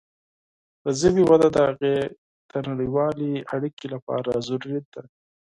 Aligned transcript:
د 0.83 0.85
ژبې 0.99 1.23
وده 1.29 1.47
د 1.55 1.57
هغې 1.67 1.95
د 2.51 2.53
نړیوالې 2.67 3.31
اړیکې 3.55 3.85
لپاره 3.93 4.31
ضروري 4.47 4.79
ده. 4.93 5.01